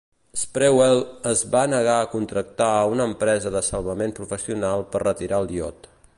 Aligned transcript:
Sprewell 0.43 1.01
es 1.31 1.43
va 1.55 1.61
negar 1.73 1.97
a 1.97 2.07
contractar 2.13 2.71
a 2.79 2.89
una 2.95 3.07
empresa 3.13 3.53
de 3.59 3.63
salvament 3.69 4.17
professional 4.23 4.87
per 4.97 5.05
retirar 5.07 5.45
el 5.45 5.55
iot. 5.61 5.91